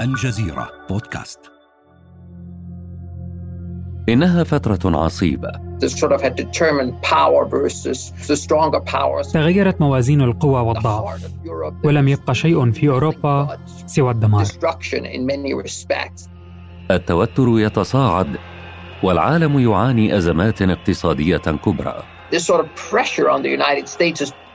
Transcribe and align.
الجزيرة 0.00 0.70
بودكاست. 0.90 1.40
إنها 4.08 4.44
فترة 4.44 4.78
عصيبة. 4.84 5.52
تغيرت 9.32 9.80
موازين 9.80 10.20
القوى 10.20 10.60
والضعف 10.60 11.20
ولم 11.84 12.08
يبقى 12.08 12.34
شيء 12.34 12.72
في 12.72 12.88
أوروبا 12.88 13.58
سوى 13.86 14.10
الدمار. 14.10 14.40
التوتر 16.90 17.46
يتصاعد 17.48 18.36
والعالم 19.02 19.58
يعاني 19.58 20.16
أزمات 20.16 20.62
اقتصادية 20.62 21.36
كبرى. 21.36 22.02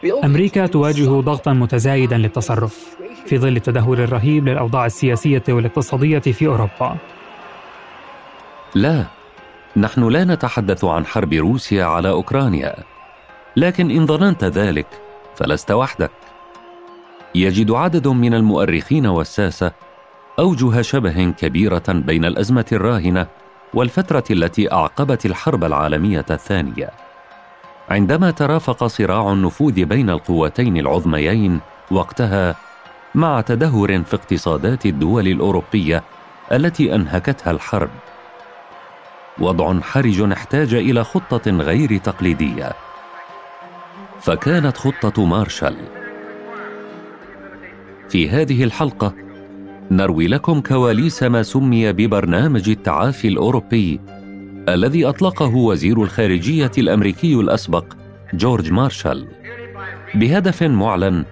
أمريكا 0.09 0.65
تواجه 0.65 1.21
ضغطا 1.21 1.53
متزايدا 1.53 2.17
للتصرف 2.17 2.97
في 3.25 3.37
ظل 3.37 3.55
التدهور 3.55 4.03
الرهيب 4.03 4.47
للأوضاع 4.47 4.85
السياسية 4.85 5.43
والاقتصادية 5.49 6.19
في 6.19 6.47
أوروبا. 6.47 6.97
لا 8.75 9.05
نحن 9.77 10.07
لا 10.07 10.23
نتحدث 10.23 10.83
عن 10.85 11.05
حرب 11.05 11.33
روسيا 11.33 11.85
على 11.85 12.09
أوكرانيا 12.09 12.75
لكن 13.55 13.91
إن 13.91 14.07
ظننت 14.07 14.43
ذلك 14.43 14.87
فلست 15.35 15.71
وحدك. 15.71 16.11
يجد 17.35 17.71
عدد 17.71 18.07
من 18.07 18.33
المؤرخين 18.33 19.05
والساسة 19.05 19.71
أوجه 20.39 20.81
شبه 20.81 21.33
كبيرة 21.37 21.83
بين 21.87 22.25
الأزمة 22.25 22.65
الراهنة 22.71 23.27
والفترة 23.73 24.23
التي 24.31 24.71
أعقبت 24.71 25.25
الحرب 25.25 25.63
العالمية 25.63 26.25
الثانية. 26.31 26.89
عندما 27.91 28.31
ترافق 28.31 28.87
صراع 28.87 29.33
النفوذ 29.33 29.85
بين 29.85 30.09
القوتين 30.09 30.77
العظميين 30.77 31.59
وقتها 31.91 32.55
مع 33.15 33.41
تدهور 33.41 34.03
في 34.03 34.15
اقتصادات 34.15 34.85
الدول 34.85 35.27
الأوروبية 35.27 36.03
التي 36.51 36.95
أنهكتها 36.95 37.51
الحرب. 37.51 37.89
وضع 39.39 39.79
حرج 39.79 40.31
احتاج 40.31 40.73
إلى 40.73 41.03
خطة 41.03 41.51
غير 41.51 41.97
تقليدية. 41.97 42.73
فكانت 44.19 44.77
خطة 44.77 45.25
مارشال. 45.25 45.75
في 48.09 48.29
هذه 48.29 48.63
الحلقة 48.63 49.13
نروي 49.91 50.27
لكم 50.27 50.61
كواليس 50.61 51.23
ما 51.23 51.43
سمي 51.43 51.91
ببرنامج 51.91 52.69
التعافي 52.69 53.27
الأوروبي 53.27 53.99
الذي 54.69 55.05
أطلقه 55.05 55.55
وزير 55.55 56.03
الخارجية 56.03 56.71
الأمريكي 56.77 57.35
الأسبق 57.35 57.85
جورج 58.33 58.71
مارشال. 58.71 59.27
بهدف 60.15 60.63
معلن 60.63 61.25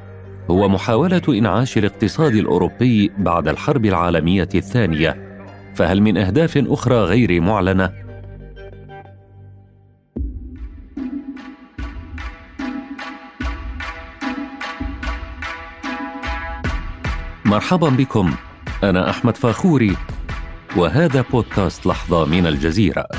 هو 0.51 0.69
محاولة 0.69 1.21
إنعاش 1.29 1.77
الاقتصاد 1.77 2.35
الأوروبي 2.35 3.11
بعد 3.17 3.47
الحرب 3.47 3.85
العالمية 3.85 4.49
الثانية. 4.55 5.39
فهل 5.75 6.01
من 6.01 6.17
أهداف 6.17 6.57
أخرى 6.57 6.95
غير 6.95 7.41
معلنة؟ 7.41 7.91
مرحبا 17.45 17.89
بكم. 17.89 18.33
أنا 18.83 19.09
أحمد 19.09 19.37
فاخوري 19.37 19.95
وهذا 20.77 21.25
بودكاست 21.31 21.85
لحظة 21.85 22.25
من 22.25 22.47
الجزيرة. 22.47 23.18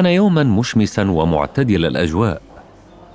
كان 0.00 0.12
يوما 0.12 0.42
مشمسا 0.42 1.10
ومعتدل 1.10 1.86
الأجواء. 1.86 2.42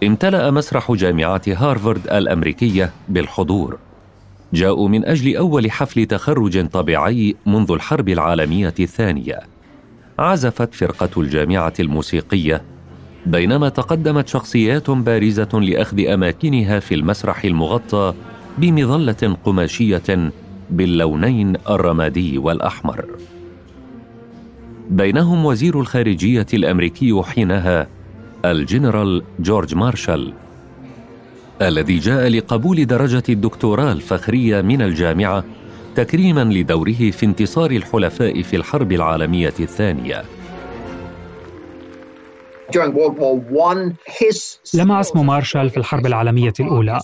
امتلأ 0.04 0.52
مسرح 0.52 0.92
جامعه 0.92 1.42
هارفارد 1.48 2.08
الأمريكية 2.08 2.92
بالحضور. 3.10 3.78
جاءوا 4.54 4.90
من 4.90 5.06
أجل 5.06 5.38
أول 5.38 5.72
حفل 5.72 6.06
تخرج 6.06 6.68
طبيعي 6.68 7.36
منذ 7.46 7.72
الحرب 7.72 8.10
العالمية 8.10 8.74
الثانية. 8.80 9.40
عزفت 10.20 10.74
فرقة 10.74 11.10
الجامعة 11.22 11.74
الموسيقية 11.80 12.62
بينما 13.26 13.70
تقدمت 13.70 14.28
شخصيات 14.28 14.90
بارزة 14.90 15.50
لأخذ 15.54 16.08
أماكنها 16.08 16.80
في 16.80 16.96
المسرح 16.96 17.46
المغطى 17.46 18.14
بمظلة 18.58 19.38
قماشية 19.44 20.32
باللونين 20.70 21.56
الرمادي 21.70 22.38
والأحمر. 22.38 23.06
بينهم 24.90 25.46
وزير 25.46 25.80
الخارجية 25.80 26.46
الأمريكي 26.54 27.22
حينها 27.24 27.88
الجنرال 28.46 29.24
جورج 29.40 29.76
مارشال 29.76 30.34
الذي 31.62 32.00
جاء 32.00 32.28
لقبول 32.28 32.86
درجة 32.86 33.24
الدكتوراه 33.30 33.92
الفخرية 33.92 34.62
من 34.62 34.82
الجامعة 34.82 35.44
تكريما 35.96 36.44
لدوره 36.44 37.12
في 37.12 37.26
انتصار 37.26 37.72
الحلفاء 37.72 38.42
في 38.42 38.56
الحرب 38.56 38.92
العالمية 38.92 39.54
الثانية. 39.60 40.24
لمع 44.74 45.00
اسم 45.00 45.26
مارشال 45.26 45.70
في 45.70 45.78
الحرب 45.78 46.06
العالمية 46.06 46.54
الأولى 46.60 47.00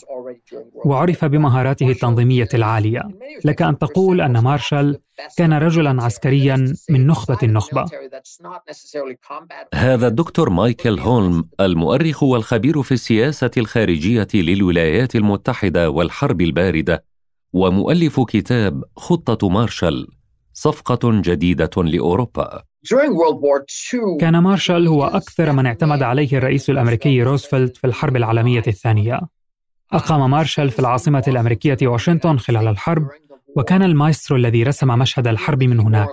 وعرف 0.86 1.26
بمهاراته 1.26 1.90
التنظيمية 1.90 2.50
العالية. 2.54 3.02
لك 3.46 3.62
أن 3.62 3.78
تقول 3.78 4.22
أن 4.22 4.38
مارشال 4.44 5.00
كان 5.38 5.54
رجلا 5.54 6.04
عسكريا 6.04 6.74
من 6.90 7.08
نخبة 7.08 7.38
النخبة. 7.44 7.86
هذا 9.74 10.08
الدكتور 10.08 10.50
مايكل 10.50 11.00
هولم 11.00 11.50
المؤرخ 11.60 12.24
والخبير 12.24 12.82
في 12.82 12.92
السياسة 12.92 13.52
الخارجية 13.58 14.28
للولايات 14.34 15.16
المتحدة 15.16 15.90
والحرب 15.90 16.42
الباردة 16.42 17.06
ومؤلف 17.54 18.20
كتاب 18.20 18.84
خطة 18.98 19.50
مارشال 19.50 20.08
صفقة 20.54 21.22
جديدة 21.22 21.70
لأوروبا. 21.78 22.64
كان 24.20 24.38
مارشال 24.38 24.88
هو 24.88 25.04
أكثر 25.04 25.52
من 25.52 25.66
اعتمد 25.66 26.04
عليه 26.04 26.38
الرئيس 26.38 26.70
الأمريكي 26.70 27.24
روزفلت 27.24 27.78
في 27.78 27.88
الحرب 27.88 28.16
العالمية 28.16 28.64
الثانية. 28.68 29.20
أقام 29.92 30.32
مارشال 30.32 30.70
في 30.70 30.80
العاصمة 30.80 31.24
الأمريكية 31.28 31.78
واشنطن 31.84 32.38
خلال 32.38 32.68
الحرب 32.68 33.08
وكان 33.56 33.84
المايسترو 33.84 34.38
الذي 34.38 34.64
رسم 34.64 34.88
مشهد 34.88 35.28
الحرب 35.28 35.64
من 35.64 35.80
هناك. 35.80 36.08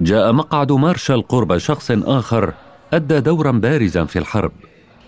جاء 0.00 0.32
مقعد 0.32 0.72
مارشال 0.72 1.28
قرب 1.28 1.58
شخص 1.58 1.90
آخر 1.90 2.54
أدى 2.92 3.20
دورا 3.20 3.50
بارزا 3.50 4.04
في 4.04 4.18
الحرب. 4.18 4.52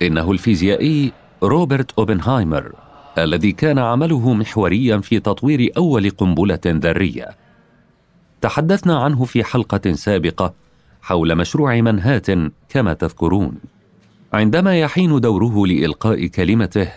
إنه 0.02 0.32
الفيزيائي 0.32 1.12
روبرت 1.42 1.98
أوبنهايمر 1.98 2.72
الذي 3.18 3.52
كان 3.52 3.78
عمله 3.78 4.32
محوريا 4.32 4.98
في 4.98 5.20
تطوير 5.20 5.72
أول 5.76 6.10
قنبلة 6.10 6.60
ذرية. 6.66 7.45
تحدثنا 8.40 8.98
عنه 8.98 9.24
في 9.24 9.44
حلقة 9.44 9.92
سابقة 9.92 10.54
حول 11.02 11.34
مشروع 11.34 11.80
منهاتن 11.80 12.50
كما 12.68 12.92
تذكرون. 12.92 13.58
عندما 14.32 14.80
يحين 14.80 15.20
دوره 15.20 15.66
لإلقاء 15.66 16.26
كلمته 16.26 16.92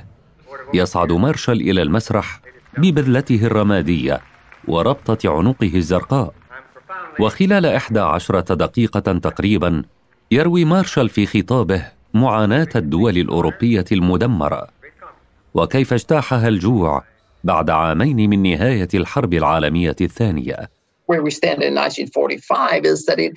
يصعد 0.74 1.12
مارشال 1.12 1.62
إلى 1.62 1.82
المسرح 1.82 2.42
ببذلته 2.78 3.46
الرمادية 3.46 4.22
وربطة 4.68 5.38
عنقه 5.38 5.72
الزرقاء. 5.76 6.34
وخلال 7.20 7.66
إحدى 7.66 8.00
عشرة 8.00 8.54
دقيقة 8.56 9.00
تقريبا 9.00 9.84
يروي 10.32 10.66
مارشال 10.66 11.10
في 11.10 11.26
خطابه 11.26 11.86
معاناة 12.14 12.70
الدول 12.76 13.18
الأوروبية 13.18 13.86
المدمرة. 13.92 14.68
وكيف 15.54 15.94
اجتاحها 15.94 16.48
الجوع 16.48 17.04
بعد 17.44 17.70
عامين 17.70 18.30
من 18.30 18.44
نهاية 18.44 18.88
الحرب 18.94 19.34
العالمية 19.34 19.96
الثانية. 20.02 20.79
Where 21.10 21.24
we 21.24 21.32
stand 21.32 21.64
in 21.64 21.74
1945 21.74 22.86
is 22.86 23.06
that 23.10 23.20
it 23.20 23.34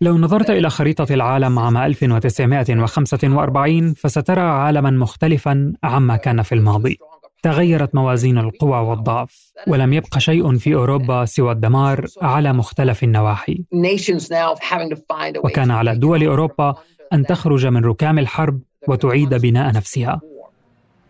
لو 0.00 0.18
نظرت 0.18 0.50
إلى 0.50 0.70
خريطة 0.70 1.14
العالم 1.14 1.58
عام 1.58 1.76
1945 1.76 3.94
فسترى 3.94 4.40
عالما 4.40 4.90
مختلفا 4.90 5.72
عما 5.84 6.16
كان 6.16 6.42
في 6.42 6.54
الماضي. 6.54 6.98
تغيرت 7.42 7.94
موازين 7.94 8.38
القوى 8.38 8.78
والضعف 8.78 9.52
ولم 9.66 9.92
يبق 9.92 10.18
شيء 10.18 10.58
في 10.58 10.74
أوروبا 10.74 11.24
سوى 11.24 11.52
الدمار 11.52 12.06
على 12.22 12.52
مختلف 12.52 13.04
النواحي. 13.04 13.64
وكان 15.44 15.70
على 15.70 15.96
دول 15.96 16.24
أوروبا 16.24 16.74
أن 17.12 17.26
تخرج 17.26 17.66
من 17.66 17.84
ركام 17.84 18.18
الحرب 18.18 18.60
وتعيد 18.88 19.34
بناء 19.34 19.74
نفسها. 19.74 20.20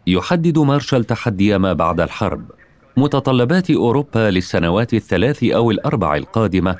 يحدد 0.06 0.58
مارشال 0.58 1.04
تحدي 1.04 1.58
ما 1.58 1.72
بعد 1.72 2.00
الحرب. 2.00 2.50
متطلبات 2.96 3.70
أوروبا 3.70 4.30
للسنوات 4.30 4.94
الثلاث 4.94 5.44
أو 5.44 5.70
الأربع 5.70 6.16
القادمة 6.16 6.76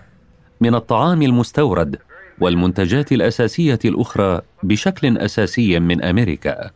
من 0.61 0.75
الطعام 0.75 1.23
المستورد 1.23 1.97
والمنتجات 2.41 3.13
الأساسية 3.13 3.79
الأخرى 3.85 4.41
بشكل 4.63 5.19
أساسي 5.19 5.81
من 5.81 6.05
أمريكا. 6.05 6.71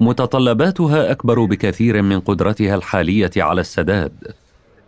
متطلباتها 0.00 1.10
أكبر 1.10 1.44
بكثير 1.44 2.02
من 2.02 2.20
قدرتها 2.20 2.74
الحالية 2.74 3.30
على 3.36 3.60
السداد 3.60 4.34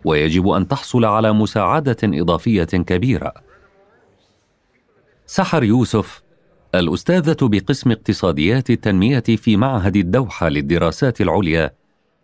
ويجب 0.05 0.47
أن 0.49 0.67
تحصل 0.67 1.05
على 1.05 1.33
مساعدة 1.33 1.97
إضافية 2.03 2.63
كبيرة. 2.63 3.33
سحر 5.25 5.63
يوسف 5.63 6.21
الأستاذة 6.75 7.37
بقسم 7.41 7.91
اقتصاديات 7.91 8.69
التنمية 8.69 9.19
في 9.19 9.57
معهد 9.57 9.95
الدوحة 9.95 10.49
للدراسات 10.49 11.21
العليا 11.21 11.71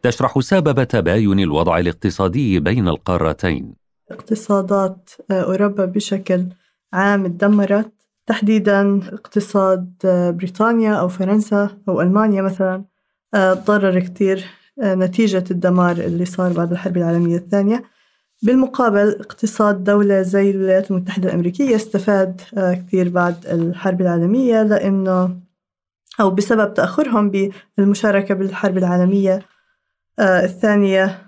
تشرح 0.03 0.39
سبب 0.39 0.83
تباين 0.83 1.39
الوضع 1.39 1.77
الاقتصادي 1.77 2.59
بين 2.59 2.88
القارتين. 2.88 3.73
اقتصادات 4.11 5.09
أوروبا 5.31 5.85
بشكل 5.85 6.45
عام 6.94 7.27
تدمرت. 7.27 7.91
تحديدا 8.25 9.01
اقتصاد 9.13 9.94
بريطانيا 10.38 10.94
أو 10.94 11.07
فرنسا 11.07 11.69
أو 11.89 12.01
ألمانيا 12.01 12.41
مثلا 12.41 12.83
تضرر 13.33 14.00
كثير 14.00 14.45
نتيجة 14.83 15.44
الدمار 15.51 15.97
اللي 15.97 16.25
صار 16.25 16.53
بعد 16.53 16.71
الحرب 16.71 16.97
العالمية 16.97 17.38
الثانية. 17.38 17.83
بالمقابل 18.44 19.09
اقتصاد 19.19 19.83
دولة 19.83 20.21
زي 20.21 20.51
الولايات 20.51 20.91
المتحدة 20.91 21.29
الأمريكية 21.29 21.75
استفاد 21.75 22.41
كثير 22.56 23.09
بعد 23.09 23.45
الحرب 23.45 24.01
العالمية 24.01 24.63
لأنه 24.63 25.39
أو 26.19 26.31
بسبب 26.31 26.73
تأخرهم 26.73 27.31
بالمشاركة 27.77 28.35
بالحرب 28.35 28.77
العالمية 28.77 29.52
الثانية 30.19 31.21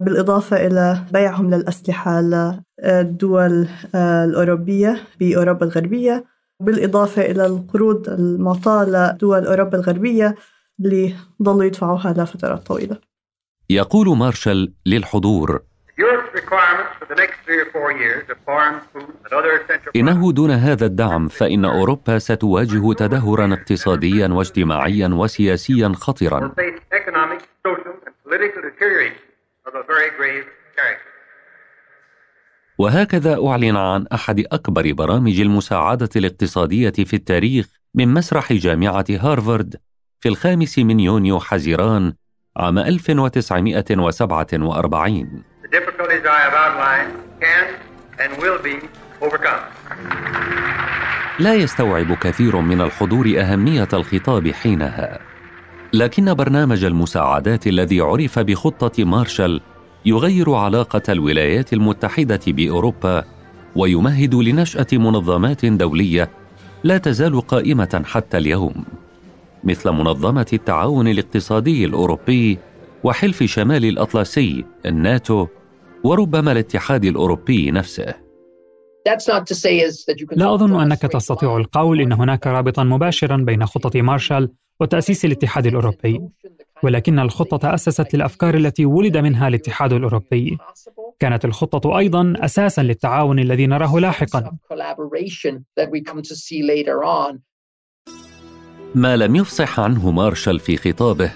بالإضافة 0.00 0.66
إلى 0.66 1.04
بيعهم 1.12 1.54
للأسلحة 1.54 2.20
للدول 2.20 3.68
الأوروبية 3.94 5.00
بأوروبا 5.20 5.66
الغربية 5.66 6.24
بالإضافة 6.60 7.22
إلى 7.22 7.46
القروض 7.46 8.08
المعطاة 8.08 8.84
لدول 8.84 9.46
أوروبا 9.46 9.78
الغربية 9.78 10.34
اللي 10.80 11.14
ضلوا 11.42 11.64
يدفعوها 11.64 12.12
لفترات 12.12 12.66
طويلة. 12.66 12.96
يقول 13.70 14.16
مارشال 14.16 14.72
للحضور 14.86 15.62
إنه 19.96 20.32
دون 20.32 20.50
هذا 20.50 20.86
الدعم 20.86 21.28
فإن 21.28 21.64
أوروبا 21.64 22.18
ستواجه 22.18 22.92
تدهورا 22.92 23.54
اقتصاديا 23.54 24.28
واجتماعيا 24.28 25.08
وسياسيا 25.08 25.92
خطرا. 25.96 26.54
وهكذا 32.78 33.38
أعلن 33.46 33.76
عن 33.76 34.06
أحد 34.12 34.44
أكبر 34.52 34.92
برامج 34.92 35.40
المساعدة 35.40 36.08
الاقتصادية 36.16 36.90
في 36.90 37.14
التاريخ 37.14 37.66
من 37.94 38.08
مسرح 38.08 38.52
جامعة 38.52 39.04
هارفارد 39.10 39.76
في 40.20 40.28
الخامس 40.28 40.78
من 40.78 41.00
يونيو 41.00 41.40
حزيران 41.40 42.14
عام 42.56 42.78
1947 42.78 45.42
لا 51.38 51.54
يستوعب 51.54 52.14
كثير 52.14 52.56
من 52.56 52.80
الحضور 52.80 53.34
أهمية 53.38 53.88
الخطاب 53.92 54.50
حينها. 54.50 55.33
لكن 55.94 56.34
برنامج 56.34 56.84
المساعدات 56.84 57.66
الذي 57.66 58.00
عرف 58.00 58.38
بخطة 58.38 59.04
مارشال 59.04 59.60
يغير 60.06 60.54
علاقة 60.54 61.02
الولايات 61.08 61.72
المتحدة 61.72 62.40
بأوروبا 62.46 63.24
ويمهد 63.76 64.34
لنشأة 64.34 64.86
منظمات 64.92 65.66
دولية 65.66 66.30
لا 66.84 66.98
تزال 66.98 67.40
قائمة 67.40 68.02
حتى 68.04 68.38
اليوم. 68.38 68.84
مثل 69.64 69.90
منظمة 69.90 70.46
التعاون 70.52 71.08
الاقتصادي 71.08 71.84
الأوروبي 71.84 72.58
وحلف 73.04 73.42
شمال 73.42 73.84
الأطلسي 73.84 74.64
الناتو 74.86 75.46
وربما 76.04 76.52
الاتحاد 76.52 77.04
الأوروبي 77.04 77.70
نفسه. 77.70 78.23
لا 80.36 80.54
أظن 80.54 80.80
أنك 80.80 81.02
تستطيع 81.02 81.56
القول 81.56 82.00
إن 82.00 82.12
هناك 82.12 82.46
رابطا 82.46 82.84
مباشرا 82.84 83.36
بين 83.36 83.66
خطة 83.66 84.02
مارشال 84.02 84.50
وتأسيس 84.80 85.24
الاتحاد 85.24 85.66
الأوروبي. 85.66 86.20
ولكن 86.82 87.18
الخطة 87.18 87.74
أسست 87.74 88.14
للأفكار 88.14 88.54
التي 88.54 88.86
ولد 88.86 89.16
منها 89.16 89.48
الاتحاد 89.48 89.92
الأوروبي. 89.92 90.58
كانت 91.18 91.44
الخطة 91.44 91.98
أيضا 91.98 92.34
أساسا 92.36 92.82
للتعاون 92.82 93.38
الذي 93.38 93.66
نراه 93.66 93.98
لاحقا. 93.98 94.52
ما 98.94 99.16
لم 99.16 99.36
يفصح 99.36 99.80
عنه 99.80 100.10
مارشال 100.10 100.58
في 100.58 100.76
خطابه 100.76 101.32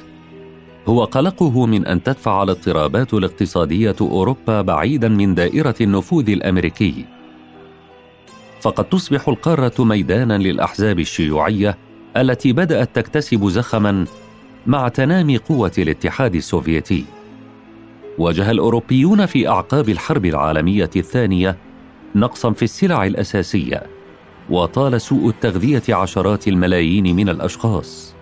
هو 0.87 1.05
قلقه 1.05 1.67
من 1.67 1.87
أن 1.87 2.03
تدفع 2.03 2.43
الاضطرابات 2.43 3.15
الاقتصادية 3.15 3.97
أوروبا 4.01 4.63
بعيدا 4.63 5.09
من 5.09 5.35
دائرة 5.35 5.75
النفوذ 5.81 6.31
الأمريكي. 6.31 7.18
فقد 8.61 8.85
تصبح 8.85 9.29
القارة 9.29 9.85
ميدانا 9.85 10.39
للأحزاب 10.39 10.99
الشيوعية 10.99 11.79
التي 12.17 12.53
بدأت 12.53 12.97
تكتسب 12.97 13.49
زخما 13.49 14.07
مع 14.67 14.89
تنامي 14.89 15.37
قوة 15.37 15.73
الاتحاد 15.79 16.35
السوفيتي. 16.35 17.05
واجه 18.19 18.51
الأوروبيون 18.51 19.27
في 19.27 19.49
أعقاب 19.49 19.89
الحرب 19.89 20.27
العالمية 20.27 20.91
الثانية 20.97 21.57
نقصا 22.15 22.53
في 22.53 22.63
السلع 22.63 23.07
الأساسية 23.07 23.83
وطال 24.51 25.01
سوء 25.01 25.29
التغذية 25.29 25.83
عشرات 25.89 26.49
الملايين 26.49 27.17
من 27.17 27.29
الأشخاص. 27.29 28.15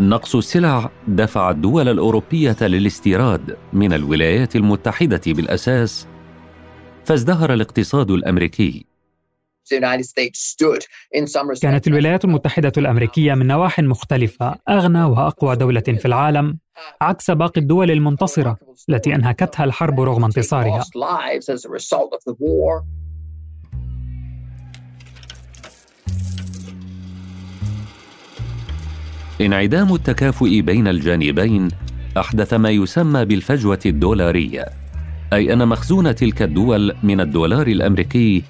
نقص 0.00 0.36
السلع 0.36 0.90
دفع 1.08 1.50
الدول 1.50 1.88
الأوروبية 1.88 2.56
للاستيراد 2.60 3.56
من 3.72 3.92
الولايات 3.92 4.56
المتحدة 4.56 5.20
بالأساس 5.26 6.06
فازدهر 7.04 7.52
الاقتصاد 7.52 8.10
الأمريكي. 8.10 8.93
كانت 11.62 11.86
الولايات 11.86 12.24
المتحدة 12.24 12.72
الأمريكية 12.76 13.34
من 13.34 13.46
نواح 13.46 13.80
مختلفة 13.80 14.54
أغنى 14.68 15.04
وأقوى 15.04 15.56
دولة 15.56 15.80
في 15.80 16.04
العالم 16.04 16.58
عكس 17.00 17.30
باقي 17.30 17.60
الدول 17.60 17.90
المنتصرة 17.90 18.56
التي 18.88 19.14
أنهكتها 19.14 19.64
الحرب 19.64 20.00
رغم 20.00 20.24
انتصارها. 20.24 20.84
انعدام 29.40 29.94
التكافؤ 29.94 30.60
بين 30.60 30.88
الجانبين 30.88 31.68
أحدث 32.16 32.54
ما 32.54 32.70
يسمى 32.70 33.24
بالفجوة 33.24 33.78
الدولارية 33.86 34.64
أي 35.32 35.52
أن 35.52 35.68
مخزون 35.68 36.14
تلك 36.14 36.42
الدول 36.42 36.96
من 37.02 37.20
الدولار 37.20 37.66
الأمريكي 37.66 38.42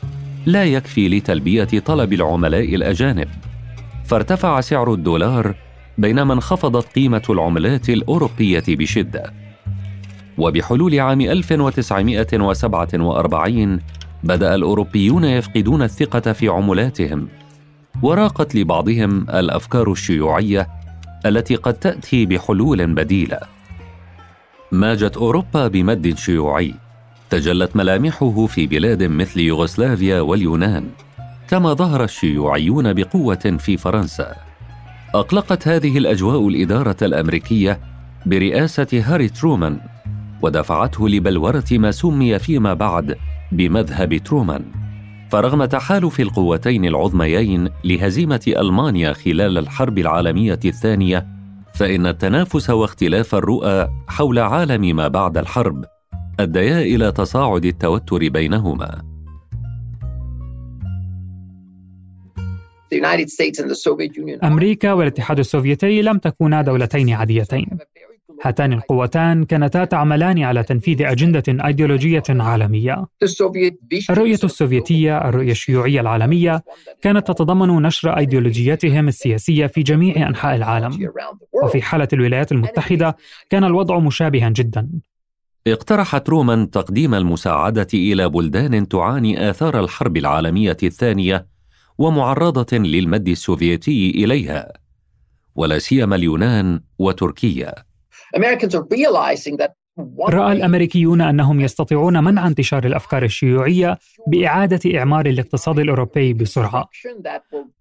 لا 0.46 0.64
يكفي 0.64 1.08
لتلبية 1.08 1.64
طلب 1.64 2.12
العملاء 2.12 2.74
الأجانب. 2.74 3.28
فارتفع 4.04 4.60
سعر 4.60 4.92
الدولار 4.92 5.54
بينما 5.98 6.34
انخفضت 6.34 6.94
قيمة 6.94 7.22
العملات 7.30 7.88
الأوروبية 7.88 8.64
بشدة. 8.68 9.32
وبحلول 10.38 11.00
عام 11.00 11.20
1947 11.20 13.80
بدأ 14.24 14.54
الأوروبيون 14.54 15.24
يفقدون 15.24 15.82
الثقة 15.82 16.32
في 16.32 16.48
عملاتهم 16.48 17.28
وراقت 18.02 18.54
لبعضهم 18.54 19.30
الأفكار 19.30 19.92
الشيوعية 19.92 20.68
التي 21.26 21.56
قد 21.56 21.74
تأتي 21.74 22.26
بحلول 22.26 22.94
بديلة. 22.94 23.38
ماجت 24.72 25.16
أوروبا 25.16 25.68
بمد 25.68 26.18
شيوعي. 26.18 26.74
تجلت 27.34 27.76
ملامحه 27.76 28.46
في 28.46 28.66
بلاد 28.66 29.02
مثل 29.02 29.40
يوغوسلافيا 29.40 30.20
واليونان 30.20 30.86
كما 31.48 31.72
ظهر 31.72 32.04
الشيوعيون 32.04 32.92
بقوة 32.92 33.56
في 33.58 33.76
فرنسا. 33.76 34.34
أقلقت 35.14 35.68
هذه 35.68 35.98
الأجواء 35.98 36.48
الإدارة 36.48 36.96
الأمريكية 37.02 37.80
برئاسة 38.26 38.86
هاري 38.92 39.28
ترومان 39.28 39.80
ودفعته 40.42 41.08
لبلورة 41.08 41.64
ما 41.72 41.90
سمي 41.90 42.38
فيما 42.38 42.74
بعد 42.74 43.16
بمذهب 43.52 44.16
ترومان. 44.16 44.64
فرغم 45.30 45.64
تحالف 45.64 46.20
القوتين 46.20 46.84
العظميين 46.84 47.68
لهزيمة 47.84 48.42
ألمانيا 48.48 49.12
خلال 49.12 49.58
الحرب 49.58 49.98
العالمية 49.98 50.60
الثانية 50.64 51.26
فإن 51.74 52.06
التنافس 52.06 52.70
واختلاف 52.70 53.34
الرؤى 53.34 53.88
حول 54.08 54.38
عالم 54.38 54.96
ما 54.96 55.08
بعد 55.08 55.38
الحرب 55.38 55.84
أديا 56.40 56.80
إلى 56.80 57.12
تصاعد 57.12 57.64
التوتر 57.64 58.28
بينهما. 58.28 59.02
أمريكا 64.44 64.92
والاتحاد 64.92 65.38
السوفيتي 65.38 66.02
لم 66.02 66.18
تكونا 66.18 66.62
دولتين 66.62 67.10
عاديتين. 67.10 67.66
هاتان 68.42 68.72
القوتان 68.72 69.44
كانتا 69.44 69.84
تعملان 69.84 70.42
على 70.42 70.62
تنفيذ 70.62 71.02
أجندة 71.02 71.66
أيديولوجية 71.66 72.22
عالمية. 72.28 73.06
الرؤية 74.10 74.38
السوفيتية 74.44 75.28
الرؤية 75.28 75.50
الشيوعية 75.50 76.00
العالمية 76.00 76.64
كانت 77.02 77.26
تتضمن 77.28 77.82
نشر 77.82 78.18
أيديولوجيتهم 78.18 79.08
السياسية 79.08 79.66
في 79.66 79.82
جميع 79.82 80.28
أنحاء 80.28 80.56
العالم. 80.56 81.10
وفي 81.64 81.82
حالة 81.82 82.08
الولايات 82.12 82.52
المتحدة 82.52 83.16
كان 83.50 83.64
الوضع 83.64 83.98
مشابها 83.98 84.48
جدا. 84.48 84.88
اقترح 85.66 86.18
ترومان 86.18 86.70
تقديم 86.70 87.14
المساعدة 87.14 87.86
إلى 87.94 88.28
بلدان 88.28 88.88
تعاني 88.88 89.50
آثار 89.50 89.80
الحرب 89.80 90.16
العالمية 90.16 90.76
الثانية 90.82 91.46
ومعرضة 91.98 92.78
للمد 92.78 93.28
السوفيتي 93.28 94.10
إليها 94.10 94.72
ولا 95.54 95.78
سيما 95.78 96.16
اليونان 96.16 96.80
وتركيا. 96.98 97.74
رأى 100.28 100.52
الأمريكيون 100.52 101.20
أنهم 101.20 101.60
يستطيعون 101.60 102.24
منع 102.24 102.46
انتشار 102.46 102.86
الأفكار 102.86 103.24
الشيوعية 103.24 103.98
بإعادة 104.26 104.98
إعمار 104.98 105.26
الاقتصاد 105.26 105.78
الأوروبي 105.78 106.32
بسرعة. 106.32 106.88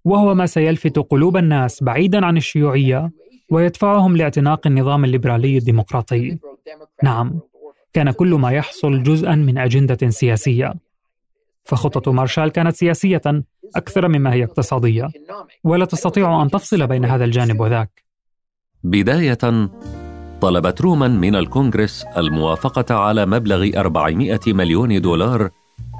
وهو 0.06 0.36
ما 0.36 0.46
سيلفت 0.46 1.00
قلوب 1.00 1.38
الناس 1.38 1.84
بعيدا 1.84 2.26
عن 2.26 2.38
الشيوعية 2.38 3.12
ويدفعهم 3.52 4.18
لاعتناق 4.18 4.68
النظام 4.68 5.06
الليبرالي 5.06 5.58
الديمقراطي. 5.58 6.38
نعم. 7.04 7.40
كان 7.94 8.12
كل 8.12 8.34
ما 8.34 8.52
يحصل 8.52 9.04
جزءا 9.04 9.36
من 9.36 9.58
أجندة 9.58 10.10
سياسية. 10.10 10.74
فخطة 11.64 12.12
مارشال 12.12 12.50
كانت 12.50 12.76
سياسية 12.76 13.22
أكثر 13.76 14.08
مما 14.08 14.34
هي 14.34 14.44
اقتصادية 14.44 15.08
ولا 15.64 15.86
تستطيع 15.86 16.42
أن 16.42 16.50
تفصل 16.50 16.88
بين 16.88 17.06
هذا 17.06 17.26
الجانب 17.26 17.60
وذاك. 17.60 18.04
بداية 18.84 19.70
طلب 20.42 20.76
ترومان 20.76 21.20
من 21.20 21.36
الكونغرس 21.36 22.06
الموافقة 22.18 22.96
على 22.96 23.26
مبلغ 23.26 23.70
400 23.78 24.40
مليون 24.48 25.02
دولار 25.02 25.50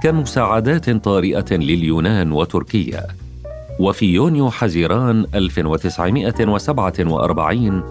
كمساعدات 0.04 0.90
طارئة 0.90 1.46
لليونان 1.52 2.32
وتركيا. 2.32 3.08
وفي 3.80 4.06
يونيو 4.06 4.52
حزيران 4.52 5.26
1947 5.36 7.84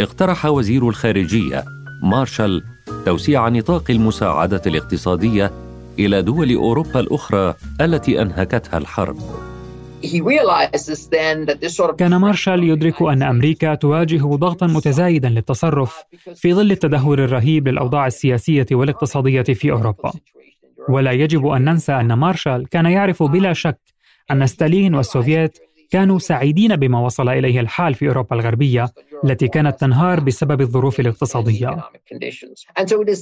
اقترح 0.00 0.46
وزير 0.46 0.88
الخارجية 0.88 1.64
مارشال 2.02 2.62
توسيع 3.06 3.48
نطاق 3.48 3.90
المساعدة 3.90 4.62
الاقتصادية 4.66 5.50
إلى 5.98 6.22
دول 6.22 6.54
أوروبا 6.54 7.00
الأخرى 7.00 7.54
التي 7.80 8.22
أنهكتها 8.22 8.78
الحرب. 8.78 9.16
كان 11.96 12.16
مارشال 12.16 12.64
يدرك 12.64 13.02
أن 13.02 13.22
أمريكا 13.22 13.74
تواجه 13.74 14.22
ضغطا 14.36 14.66
متزايدا 14.66 15.28
للتصرف 15.28 16.02
في 16.34 16.54
ظل 16.54 16.70
التدهور 16.70 17.24
الرهيب 17.24 17.68
للأوضاع 17.68 18.06
السياسية 18.06 18.66
والاقتصادية 18.72 19.42
في 19.42 19.70
أوروبا. 19.70 20.12
ولا 20.88 21.12
يجب 21.12 21.46
أن 21.46 21.64
ننسى 21.64 21.92
أن 21.92 22.12
مارشال 22.12 22.68
كان 22.68 22.86
يعرف 22.86 23.22
بلا 23.22 23.52
شك 23.52 23.78
أن 24.30 24.46
ستالين 24.46 24.94
والسوفييت 24.94 25.58
كانوا 25.90 26.18
سعيدين 26.18 26.76
بما 26.76 27.00
وصل 27.00 27.28
إليه 27.28 27.60
الحال 27.60 27.94
في 27.94 28.08
أوروبا 28.08 28.36
الغربية 28.36 28.88
التي 29.24 29.48
كانت 29.48 29.80
تنهار 29.80 30.20
بسبب 30.20 30.60
الظروف 30.60 31.00
الاقتصادية. 31.00 31.76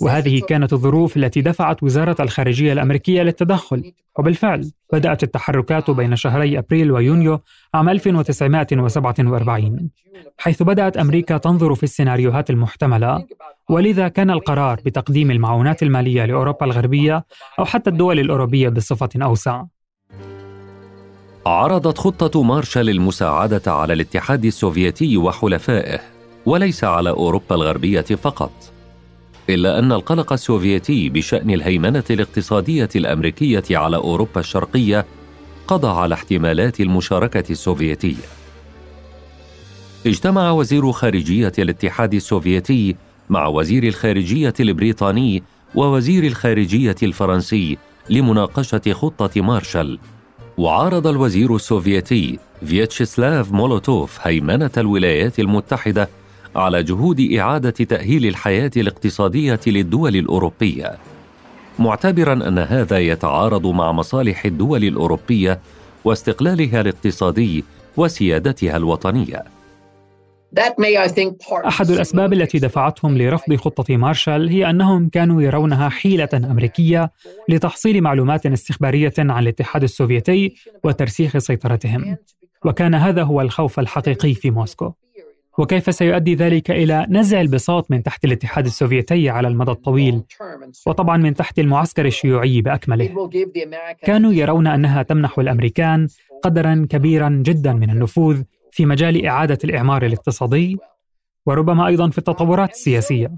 وهذه 0.03 0.41
كانت 0.49 0.73
الظروف 0.73 1.17
التي 1.17 1.41
دفعت 1.41 1.83
وزارة 1.83 2.23
الخارجية 2.23 2.73
الأمريكية 2.73 3.23
للتدخل، 3.23 3.93
وبالفعل 4.19 4.71
بدأت 4.93 5.23
التحركات 5.23 5.91
بين 5.91 6.17
شهري 6.17 6.59
أبريل 6.59 6.93
ويونيو 6.93 7.41
عام 7.75 7.89
1947 7.89 9.91
حيث 10.39 10.63
بدأت 10.63 10.97
أمريكا 10.97 11.39
تنظر 11.39 11.75
في 11.75 11.83
السيناريوهات 11.83 12.51
المحتملة 12.51 13.27
ولذا 13.69 14.09
كان 14.09 14.31
القرار 14.31 14.81
بتقديم 14.85 15.31
المعونات 15.31 15.83
المالية 15.83 16.25
لأوروبا 16.25 16.67
الغربية 16.67 17.25
أو 17.59 17.65
حتى 17.65 17.91
الدول 17.91 18.21
الأوروبية 18.21 18.69
بصفة 18.69 19.09
أوسع. 19.17 19.65
عرضت 21.47 21.99
خطة 21.99 22.43
مارشال 22.43 22.89
المساعدة 22.91 23.73
على 23.73 23.93
الاتحاد 23.93 24.45
السوفيتي 24.45 25.17
وحلفائه 25.17 26.01
وليس 26.47 26.85
على 26.85 27.11
أوروبا 27.11 27.55
الغربية 27.55 28.01
فقط. 28.01 28.53
إلا 29.49 29.79
أن 29.79 29.93
القلق 29.93 30.33
السوفيتي 30.33 31.09
بشأن 31.09 31.51
الهيمنة 31.51 32.05
الاقتصادية 32.11 32.89
الأمريكية 32.97 33.65
على 33.71 33.97
أوروبا 33.97 34.41
الشرقية 34.41 35.07
قضى 35.69 35.89
على 35.89 36.15
احتمالات 36.15 36.81
المشاركة 36.81 37.45
السوفيتية. 37.51 38.27
اجتمع 40.07 40.51
وزير 40.51 40.93
خارجية 40.93 41.53
الاتحاد 41.59 42.15
السوفيتي 42.15 42.97
مع 43.31 43.47
وزير 43.47 43.85
الخارجية 43.85 44.55
البريطاني 44.61 45.43
ووزير 45.75 46.25
الخارجية 46.25 46.97
الفرنسي 47.03 47.79
لمناقشة 48.11 48.93
خطة 48.93 49.43
مارشال. 49.43 49.99
وعارض 50.61 51.07
الوزير 51.07 51.57
السوفيتي 51.57 52.39
فيتشسلاف 52.67 53.53
مولوتوف 53.53 54.19
هيمنة 54.23 54.71
الولايات 54.77 55.41
المتحدة 55.41 56.09
على 56.57 56.83
جهود 56.83 57.21
إعادة 57.21 57.71
تأهيل 57.71 58.27
الحياة 58.27 58.71
الاقتصادية 58.77 59.61
للدول 59.67 60.17
الأوروبية. 60.17 60.99
معتبرا 61.79 62.33
أن 62.33 62.59
هذا 62.59 62.99
يتعارض 62.99 63.67
مع 63.67 63.93
مصالح 63.93 64.45
الدول 64.45 64.85
الأوروبية 64.85 65.61
واستقلالها 66.05 66.81
الاقتصادي 66.81 67.65
وسيادتها 67.97 68.77
الوطنية. 68.77 69.45
أحد 71.67 71.91
الأسباب 71.91 72.33
التي 72.33 72.59
دفعتهم 72.59 73.19
لرفض 73.19 73.55
خطة 73.55 73.97
مارشال 73.97 74.49
هي 74.49 74.71
أنهم 74.71 75.09
كانوا 75.09 75.43
يرونها 75.43 75.89
حيلة 75.89 76.29
أمريكية 76.35 77.11
لتحصيل 77.49 78.01
معلومات 78.01 78.47
استخبارية 78.47 79.13
عن 79.19 79.43
الاتحاد 79.43 79.83
السوفيتي 79.83 80.55
وترسيخ 80.85 81.39
سيطرتهم. 81.39 82.17
وكان 82.65 82.95
هذا 82.95 83.23
هو 83.23 83.41
الخوف 83.41 83.79
الحقيقي 83.79 84.35
في 84.35 84.51
موسكو. 84.51 84.93
وكيف 85.59 85.95
سيؤدي 85.95 86.35
ذلك 86.35 86.71
إلى 86.71 87.07
نزع 87.11 87.41
البساط 87.41 87.91
من 87.91 88.03
تحت 88.03 88.25
الاتحاد 88.25 88.67
السوفيتي 88.67 89.29
على 89.29 89.49
المدى 89.49 89.71
الطويل؟ 89.71 90.23
وطبعا 90.87 91.17
من 91.17 91.35
تحت 91.35 91.59
المعسكر 91.59 92.07
الشيوعي 92.07 92.61
بأكمله. 92.63 93.05
كانوا 94.03 94.33
يرون 94.33 94.67
أنها 94.67 95.03
تمنح 95.03 95.39
الأمريكان 95.39 96.09
قدرا 96.43 96.87
كبيرا 96.91 97.43
جدا 97.45 97.73
من 97.73 97.91
النفوذ 97.91 98.43
في 98.73 98.87
مجال 98.87 99.27
إعادة 99.27 99.59
الإعمار 99.65 100.07
الاقتصادي 100.07 100.79
وربما 101.47 101.87
أيضا 101.87 102.11
في 102.11 102.19
التطورات 102.19 102.71
السياسية. 102.71 103.33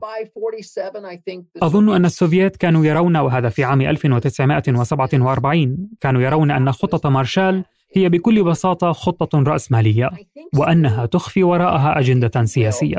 أظن 1.62 1.94
أن 1.94 2.04
السوفييت 2.04 2.56
كانوا 2.56 2.84
يرون 2.84 3.16
وهذا 3.16 3.48
في 3.48 3.64
عام 3.64 3.80
1947 3.80 5.88
كانوا 6.00 6.22
يرون 6.22 6.50
أن 6.50 6.72
خطة 6.72 7.10
مارشال 7.10 7.64
هي 7.94 8.08
بكل 8.08 8.44
بساطة 8.44 8.92
خطة 8.92 9.38
رأسمالية 9.38 10.10
وأنها 10.58 11.06
تخفي 11.06 11.42
وراءها 11.42 11.98
أجندة 11.98 12.44
سياسية. 12.44 12.98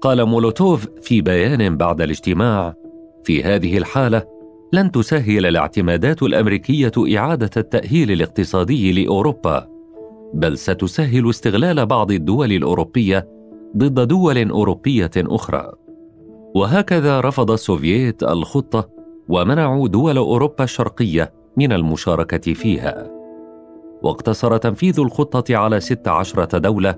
قال 0.00 0.24
مولوتوف 0.24 0.86
في 1.02 1.20
بيان 1.20 1.76
بعد 1.76 2.00
الاجتماع 2.00 2.74
في 3.24 3.44
هذه 3.44 3.78
الحالة 3.78 4.35
لن 4.76 4.90
تسهل 4.90 5.46
الاعتمادات 5.46 6.22
الأمريكية 6.22 6.92
إعادة 7.16 7.50
التأهيل 7.56 8.10
الاقتصادي 8.10 9.04
لأوروبا 9.04 9.68
بل 10.34 10.58
ستسهل 10.58 11.30
استغلال 11.30 11.86
بعض 11.86 12.10
الدول 12.10 12.52
الأوروبية 12.52 13.28
ضد 13.76 14.08
دول 14.08 14.50
أوروبية 14.50 15.10
أخرى. 15.16 15.72
وهكذا 16.54 17.20
رفض 17.20 17.50
السوفييت 17.50 18.22
الخطة 18.22 18.88
ومنعوا 19.28 19.88
دول 19.88 20.16
أوروبا 20.16 20.64
الشرقية 20.64 21.32
من 21.56 21.72
المشاركة 21.72 22.52
فيها. 22.52 23.10
واقتصر 24.02 24.56
تنفيذ 24.56 25.00
الخطة 25.00 25.56
على 25.56 25.80
16 25.80 26.44
دولة 26.58 26.94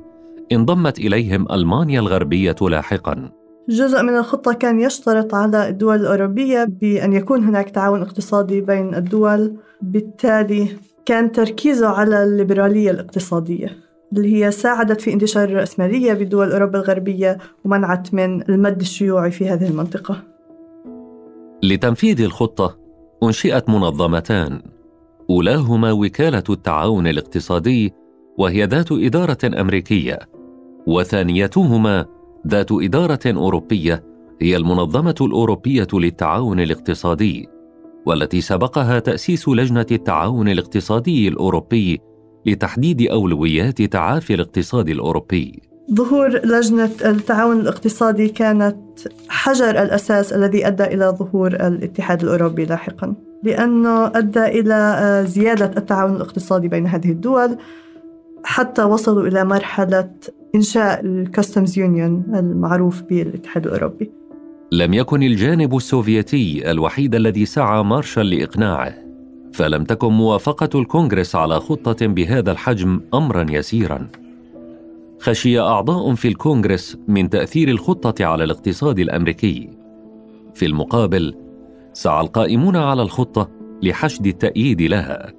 انضمت 0.52 0.99
إليهم 0.99 1.52
ألمانيا 1.52 2.00
الغربية 2.00 2.56
لاحقا. 2.61 3.30
جزء 3.68 4.02
من 4.02 4.16
الخطة 4.16 4.52
كان 4.52 4.80
يشترط 4.80 5.34
على 5.34 5.68
الدول 5.68 5.96
الأوروبية 5.96 6.64
بأن 6.64 7.12
يكون 7.12 7.44
هناك 7.44 7.70
تعاون 7.70 8.02
اقتصادي 8.02 8.60
بين 8.60 8.94
الدول. 8.94 9.56
بالتالي 9.82 10.68
كان 11.06 11.32
تركيزه 11.32 11.88
على 11.88 12.22
الليبرالية 12.22 12.90
الاقتصادية 12.90 13.76
اللي 14.12 14.34
هي 14.34 14.50
ساعدت 14.50 15.00
في 15.00 15.12
انتشار 15.12 15.44
الرأسمالية 15.44 16.12
بدول 16.12 16.52
أوروبا 16.52 16.78
الغربية 16.78 17.38
ومنعت 17.64 18.14
من 18.14 18.42
المد 18.48 18.80
الشيوعي 18.80 19.30
في 19.30 19.48
هذه 19.48 19.68
المنطقة. 19.68 20.22
لتنفيذ 21.62 22.20
الخطة 22.20 22.78
أنشئت 23.22 23.68
منظمتان. 23.68 24.62
أولاهما 25.30 25.92
وكالة 25.92 26.44
التعاون 26.50 27.06
الاقتصادي 27.06 27.92
وهي 28.38 28.64
ذات 28.64 28.92
إدارة 28.92 29.60
أمريكية. 29.60 30.18
وثانيتهما 30.87 32.17
ذات 32.47 32.73
إدارة 32.73 33.21
أوروبية 33.26 34.04
هي 34.40 34.57
المنظمة 34.57 35.14
الأوروبية 35.21 35.87
للتعاون 35.92 36.61
الاقتصادي 36.61 37.49
والتي 38.07 38.40
سبقها 38.40 38.99
تأسيس 38.99 39.49
لجنة 39.49 39.87
التعاون 39.90 40.49
الاقتصادي 40.49 41.28
الأوروبي 41.28 42.00
لتحديد 42.47 43.02
أولويات 43.02 43.83
تعافي 43.83 44.35
الاقتصاد 44.35 44.88
الأوروبي. 44.88 45.62
ظهور 45.95 46.28
لجنة 46.28 46.90
التعاون 47.04 47.61
الاقتصادي 47.61 48.28
كانت 48.28 48.76
حجر 49.28 49.71
الأساس 49.71 50.33
الذي 50.33 50.66
أدى 50.66 50.85
إلى 50.85 51.16
ظهور 51.18 51.52
الاتحاد 51.52 52.23
الأوروبي 52.23 52.64
لاحقا 52.64 53.14
لأنه 53.42 54.07
أدى 54.07 54.45
إلى 54.45 54.75
آه، 54.75 55.23
زيادة 55.23 55.73
التعاون 55.76 56.16
الاقتصادي 56.16 56.68
بين 56.68 56.87
هذه 56.87 57.11
الدول 57.11 57.59
حتى 58.45 58.83
وصلوا 58.83 59.26
إلى 59.26 59.45
مرحلة 59.45 60.11
إنشاء 60.55 61.00
الكاستمز 61.00 61.78
يونيون 61.78 62.25
المعروف 62.35 63.02
بالاتحاد 63.02 63.67
الأوروبي. 63.67 64.11
لم 64.73 64.95
يكن 64.95 65.23
الجانب 65.23 65.76
السوفيتي 65.76 66.71
الوحيد 66.71 67.14
الذي 67.14 67.47
سعى 67.47 67.83
مارشال 67.83 68.31
لإقناعه 68.31 68.95
فلم 69.52 69.85
تكن 69.85 70.09
موافقة 70.09 70.81
الكونغرس 70.81 71.35
على 71.35 71.61
خطة 71.61 72.07
بهذا 72.07 72.52
الحجم 72.52 73.00
أمرا 73.14 73.47
يسيرا. 73.50 74.09
خشي 75.21 75.61
أعضاء 75.61 76.14
في 76.14 76.28
الكونغرس 76.28 76.99
من 77.09 77.31
تأثير 77.31 77.69
الخطة 77.69 78.25
على 78.25 78.45
الاقتصاد 78.45 78.99
الأمريكي. 78.99 79.71
في 80.55 80.67
المقابل 80.67 81.35
سعى 81.93 82.21
القائمون 82.21 82.76
على 82.76 83.02
الخطة 83.02 83.50
لحشد 83.83 84.26
التأييد 84.26 84.83
لها. 84.83 85.33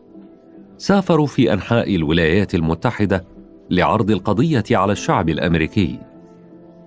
سافروا 0.77 1.27
في 1.27 1.53
أنحاء 1.53 1.95
الولايات 1.95 2.55
المتحدة 2.55 3.25
لعرض 3.69 4.11
القضية 4.11 4.63
على 4.71 4.91
الشعب 4.91 5.29
الأمريكي 5.29 5.99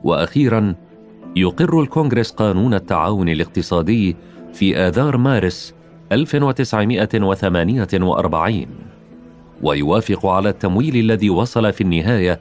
وأخيرا 0.03 0.75
يقر 1.37 1.81
الكونغرس 1.81 2.31
قانون 2.31 2.75
التعاون 2.75 3.29
الاقتصادي 3.29 4.17
في 4.53 4.77
آذار 4.77 5.17
مارس 5.17 5.75
1948 6.13 8.67
ويوافق 9.63 10.27
على 10.27 10.49
التمويل 10.49 10.97
الذي 10.97 11.31
وصل 11.31 11.73
في 11.73 11.81
النهاية 11.81 12.41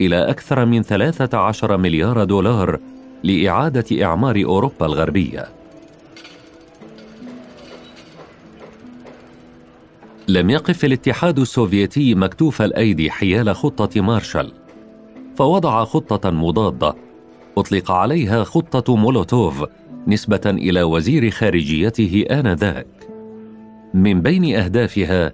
إلى 0.00 0.30
أكثر 0.30 0.66
من 0.66 0.82
13 0.82 1.76
مليار 1.76 2.24
دولار 2.24 2.78
لإعادة 3.24 4.04
إعمار 4.04 4.44
أوروبا 4.44 4.86
الغربية. 4.86 5.59
لم 10.30 10.50
يقف 10.50 10.84
الاتحاد 10.84 11.38
السوفيتي 11.38 12.14
مكتوف 12.14 12.62
الأيدي 12.62 13.10
حيال 13.10 13.54
خطة 13.54 14.00
مارشال، 14.00 14.52
فوضع 15.36 15.84
خطة 15.84 16.30
مضادة. 16.30 16.94
أطلق 17.58 17.90
عليها 17.90 18.44
خطة 18.44 18.96
مولوتوف 18.96 19.64
نسبة 20.06 20.40
إلى 20.46 20.82
وزير 20.82 21.30
خارجيته 21.30 22.24
آنذاك. 22.30 22.86
من 23.94 24.22
بين 24.22 24.54
أهدافها 24.54 25.32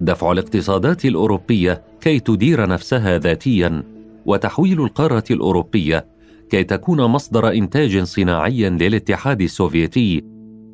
دفع 0.00 0.32
الاقتصادات 0.32 1.04
الأوروبية 1.04 1.82
كي 2.00 2.20
تدير 2.20 2.66
نفسها 2.66 3.18
ذاتيا 3.18 3.82
وتحويل 4.26 4.80
القارة 4.80 5.24
الأوروبية 5.30 6.06
كي 6.50 6.64
تكون 6.64 7.04
مصدر 7.04 7.52
إنتاج 7.52 8.02
صناعي 8.02 8.70
للاتحاد 8.70 9.40
السوفيتي 9.40 10.24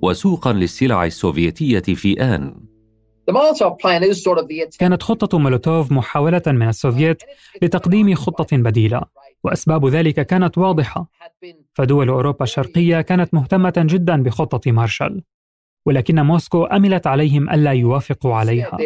وسوقا 0.03 0.53
للسلع 0.53 1.05
السوفيتية 1.05 1.95
في 1.95 2.23
آن. 2.23 2.71
كانت 4.77 5.03
خطة 5.03 5.39
مولوتوف 5.39 5.93
محاولة 5.93 6.43
من 6.47 6.69
السوفييت 6.69 7.23
لتقديم 7.62 8.15
خطة 8.15 8.57
بديلة، 8.57 9.03
وأسباب 9.45 9.87
ذلك 9.87 10.27
كانت 10.27 10.59
واضحة، 10.59 11.11
فدول 11.75 12.09
أوروبا 12.09 12.43
الشرقية 12.43 13.00
كانت 13.00 13.35
مهتمة 13.35 13.73
جدا 13.77 14.23
بخطة 14.23 14.73
مارشال، 14.73 15.23
ولكن 15.87 16.21
موسكو 16.21 16.65
أملت 16.65 17.07
عليهم 17.07 17.50
ألا 17.50 17.73
يوافقوا 17.73 18.35
عليها. 18.35 18.77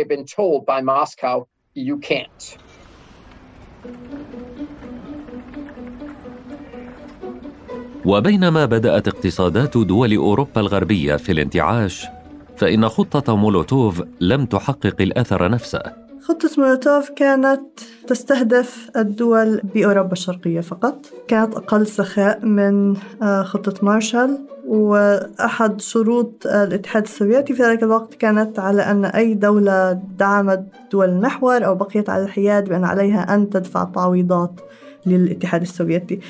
وبينما 8.05 8.65
بدأت 8.65 9.09
اقتصادات 9.09 9.79
دول 9.79 10.15
أوروبا 10.15 10.61
الغربية 10.61 11.17
في 11.17 11.33
الانتعاش 11.33 12.07
فإن 12.57 12.89
خطة 12.89 13.37
مولوتوف 13.37 14.03
لم 14.21 14.47
تحقق 14.47 14.97
الأثر 15.01 15.51
نفسه. 15.51 15.83
خطة 16.23 16.51
مولوتوف 16.59 17.11
كانت 17.11 17.81
تستهدف 18.07 18.91
الدول 18.97 19.61
بأوروبا 19.75 20.13
الشرقية 20.13 20.61
فقط. 20.61 21.07
كانت 21.29 21.55
أقل 21.55 21.87
سخاء 21.87 22.45
من 22.45 22.97
آه، 23.23 23.43
خطة 23.43 23.85
مارشال 23.85 24.39
وأحد 24.67 25.81
شروط 25.81 26.47
الاتحاد 26.47 27.03
السوفيتي 27.03 27.55
في 27.55 27.63
ذلك 27.63 27.83
الوقت 27.83 28.15
كانت 28.15 28.59
على 28.59 28.83
أن 28.83 29.05
أي 29.05 29.35
دولة 29.35 29.93
دعمت 29.93 30.67
دول 30.93 31.09
المحور 31.09 31.67
أو 31.67 31.75
بقيت 31.75 32.11
على 32.11 32.25
الحياد 32.25 32.69
بأن 32.69 32.85
عليها 32.85 33.35
أن 33.35 33.51
تدفع 33.51 33.85
تعويضات 33.85 34.61
للاتحاد 35.07 35.63
السوفيتي. 35.63 36.21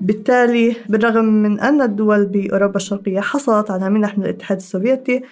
بالتالي 0.00 0.76
بالرغم 0.88 1.24
من 1.24 1.60
أن 1.60 1.82
الدول 1.82 2.26
بأوروبا 2.26 2.76
الشرقية 2.76 3.20
حصلت 3.20 3.70
على 3.70 3.90
منح 3.90 4.18
من 4.18 4.24
الاتحاد 4.24 4.56
السوفيتي 4.56 5.22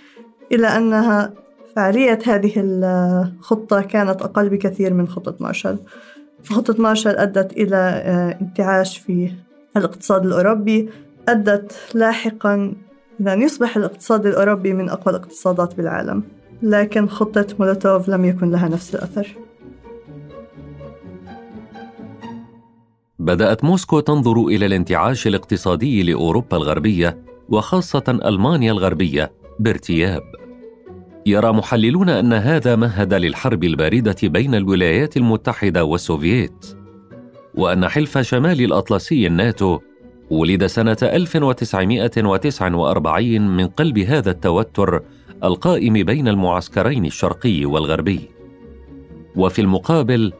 إلا 0.54 0.76
أنها 0.76 1.32
فعالية 1.76 2.18
هذه 2.26 2.52
الخطة 2.56 3.80
كانت 3.80 4.22
أقل 4.22 4.48
بكثير 4.48 4.94
من 4.94 5.08
خطة 5.08 5.34
مارشال. 5.40 5.78
فخطة 6.42 6.82
مارشال 6.82 7.16
أدت 7.16 7.52
إلى 7.52 7.76
آه، 7.76 8.38
انتعاش 8.40 8.98
في 8.98 9.32
الاقتصاد 9.76 10.26
الأوروبي 10.26 10.90
أدت 11.28 11.72
لاحقا 11.94 12.74
إلى 13.20 13.32
أن 13.32 13.42
يصبح 13.42 13.76
الاقتصاد 13.76 14.26
الأوروبي 14.26 14.72
من 14.72 14.88
أقوى 14.88 15.14
الاقتصادات 15.14 15.74
بالعالم. 15.74 16.22
لكن 16.62 17.08
خطة 17.08 17.46
مولوتوف 17.58 18.08
لم 18.08 18.24
يكن 18.24 18.50
لها 18.50 18.68
نفس 18.68 18.94
الأثر. 18.94 19.36
بدأت 23.18 23.64
موسكو 23.64 24.00
تنظر 24.00 24.46
إلى 24.46 24.66
الانتعاش 24.66 25.26
الاقتصادي 25.26 26.02
لأوروبا 26.02 26.56
الغربية 26.56 27.18
وخاصة 27.48 28.04
ألمانيا 28.08 28.72
الغربية 28.72 29.32
بارتياب. 29.58 30.43
يرى 31.26 31.52
محللون 31.52 32.08
أن 32.08 32.32
هذا 32.32 32.76
مهد 32.76 33.14
للحرب 33.14 33.64
الباردة 33.64 34.16
بين 34.22 34.54
الولايات 34.54 35.16
المتحدة 35.16 35.84
والسوفييت، 35.84 36.76
وأن 37.54 37.88
حلف 37.88 38.18
شمال 38.18 38.60
الأطلسي 38.60 39.26
الناتو 39.26 39.78
ولد 40.30 40.66
سنة 40.66 40.96
1949 41.02 43.40
من 43.40 43.66
قلب 43.66 43.98
هذا 43.98 44.30
التوتر 44.30 45.02
القائم 45.44 45.92
بين 45.92 46.28
المعسكرين 46.28 47.06
الشرقي 47.06 47.64
والغربي. 47.64 48.20
وفي 49.36 49.60
المقابل 49.60 50.32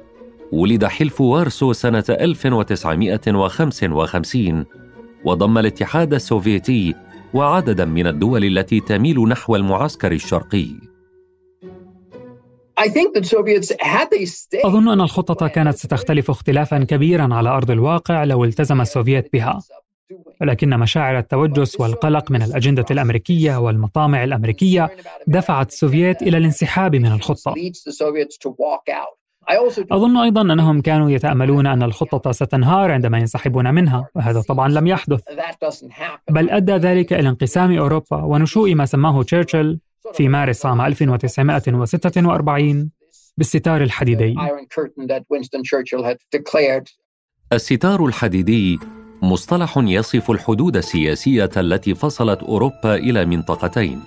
ولد 0.53 0.85
حلف 0.85 1.21
وارسو 1.21 1.73
سنة 1.73 2.05
1955 2.11 4.65
وضم 5.25 5.59
الاتحاد 5.59 6.15
السوفيتي 6.15 6.95
وعددا 7.35 7.85
من 7.85 8.07
الدول 8.07 8.45
التي 8.45 8.81
تميل 8.81 9.29
نحو 9.29 9.57
المعسكر 9.57 10.13
الشرقي. 10.13 10.67
أظن 14.65 14.89
أن 14.89 15.01
الخطة 15.01 15.49
كانت 15.49 15.77
ستختلف 15.77 16.31
اختلافا 16.31 16.85
كبيرا 16.85 17.35
على 17.35 17.49
أرض 17.49 17.71
الواقع 17.71 18.25
لو 18.25 18.45
التزم 18.45 18.81
السوفييت 18.81 19.33
بها. 19.33 19.59
ولكن 20.41 20.79
مشاعر 20.79 21.19
التوجس 21.19 21.81
والقلق 21.81 22.31
من 22.31 22.43
الأجندة 22.43 22.85
الأمريكية 22.91 23.57
والمطامع 23.57 24.25
الأمريكية 24.25 24.91
دفعت 25.27 25.69
السوفييت 25.69 26.23
إلى 26.23 26.37
الانسحاب 26.39 26.97
من 26.97 27.13
الخطة. 27.13 27.55
أظن 29.93 30.17
أيضا 30.17 30.43
أنهم 30.43 30.81
كانوا 30.81 31.11
يتأملون 31.11 31.67
أن 31.67 31.83
الخطة 31.83 32.33
ستنهار 32.33 32.91
عندما 32.91 33.19
ينسحبون 33.19 33.75
منها 33.75 34.09
وهذا 34.15 34.41
طبعا 34.41 34.69
لم 34.69 34.87
يحدث. 34.87 35.21
بل 36.31 36.51
أدى 36.51 36.73
ذلك 36.73 37.13
إلى 37.13 37.29
انقسام 37.29 37.79
أوروبا 37.79 38.17
ونشوء 38.17 38.75
ما 38.75 38.87
سماه 38.87 39.23
تشرشل 39.23 39.79
في 40.15 40.29
مارس 40.29 40.67
عام 40.67 40.81
1946 40.81 42.91
بالستار 43.37 43.83
الحديدي. 43.83 44.35
الستار 47.53 48.07
الحديدي 48.07 48.79
مصطلح 49.23 49.79
يصف 49.79 50.31
الحدود 50.31 50.77
السياسية 50.77 51.51
التي 51.57 51.95
فصلت 51.95 52.43
أوروبا 52.43 52.95
إلى 52.95 53.27
منطقتين. 53.27 54.01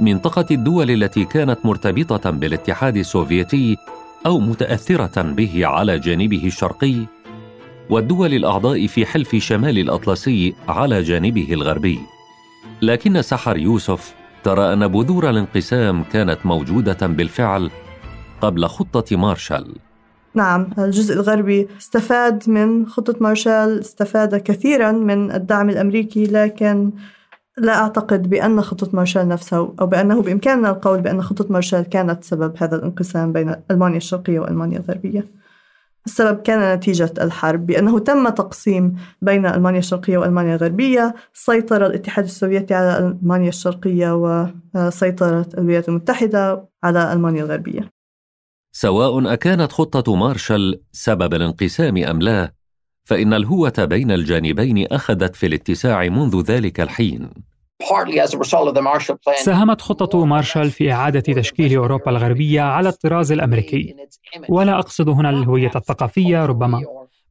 منطقة 0.00 0.46
الدول 0.50 0.90
التي 0.90 1.24
كانت 1.24 1.66
مرتبطة 1.66 2.30
بالاتحاد 2.30 2.96
السوفيتي 2.96 3.76
أو 4.26 4.38
متأثرة 4.38 5.22
به 5.22 5.66
على 5.66 5.98
جانبه 5.98 6.46
الشرقي 6.46 7.06
والدول 7.90 8.34
الأعضاء 8.34 8.86
في 8.86 9.06
حلف 9.06 9.36
شمال 9.36 9.78
الأطلسي 9.78 10.54
على 10.68 11.02
جانبه 11.02 11.52
الغربي. 11.52 11.98
لكن 12.82 13.22
سحر 13.22 13.56
يوسف 13.56 14.14
ترى 14.44 14.72
أن 14.72 14.88
بذور 14.88 15.30
الانقسام 15.30 16.04
كانت 16.04 16.38
موجودة 16.44 17.06
بالفعل 17.06 17.70
قبل 18.40 18.66
خطة 18.66 19.16
مارشال. 19.16 19.74
نعم 20.34 20.70
الجزء 20.78 21.14
الغربي 21.14 21.68
استفاد 21.78 22.50
من 22.50 22.86
خطة 22.86 23.14
مارشال 23.20 23.80
استفاد 23.80 24.36
كثيرا 24.36 24.92
من 24.92 25.32
الدعم 25.32 25.70
الأمريكي 25.70 26.24
لكن 26.24 26.90
لا 27.60 27.80
أعتقد 27.80 28.30
بأن 28.30 28.62
خطة 28.62 28.96
مارشال 28.96 29.28
نفسها 29.28 29.72
أو 29.80 29.86
بأنه 29.86 30.22
بإمكاننا 30.22 30.70
القول 30.70 31.00
بأن 31.00 31.22
خطة 31.22 31.52
مارشال 31.52 31.82
كانت 31.82 32.24
سبب 32.24 32.54
هذا 32.58 32.76
الانقسام 32.76 33.32
بين 33.32 33.54
ألمانيا 33.70 33.96
الشرقية 33.96 34.40
وألمانيا 34.40 34.78
الغربية. 34.78 35.38
السبب 36.06 36.42
كان 36.42 36.74
نتيجة 36.74 37.12
الحرب 37.20 37.66
بأنه 37.66 37.98
تم 37.98 38.28
تقسيم 38.28 38.96
بين 39.22 39.46
ألمانيا 39.46 39.78
الشرقية 39.78 40.18
وألمانيا 40.18 40.54
الغربية 40.56 41.14
سيطر 41.32 41.86
الاتحاد 41.86 42.24
السوفيتي 42.24 42.74
على 42.74 42.98
ألمانيا 42.98 43.48
الشرقية 43.48 44.14
وسيطرة 44.74 45.46
الولايات 45.58 45.88
المتحدة 45.88 46.68
على 46.84 47.12
ألمانيا 47.12 47.44
الغربية. 47.44 47.90
سواء 48.72 49.32
أكانت 49.32 49.72
خطة 49.72 50.16
مارشال 50.16 50.80
سبب 50.92 51.34
الانقسام 51.34 51.96
أم 51.96 52.22
لا 52.22 52.52
فإن 53.04 53.34
الهوة 53.34 53.74
بين 53.78 54.10
الجانبين 54.10 54.86
أخذت 54.86 55.36
في 55.36 55.46
الاتساع 55.46 56.08
منذ 56.08 56.42
ذلك 56.42 56.80
الحين. 56.80 57.30
ساهمت 59.36 59.80
خطة 59.80 60.24
مارشال 60.24 60.70
في 60.70 60.92
إعادة 60.92 61.20
تشكيل 61.20 61.76
أوروبا 61.76 62.10
الغربية 62.10 62.60
على 62.60 62.88
الطراز 62.88 63.32
الأمريكي. 63.32 63.94
ولا 64.48 64.78
أقصد 64.78 65.08
هنا 65.08 65.30
الهوية 65.30 65.70
الثقافية 65.76 66.46
ربما 66.46 66.82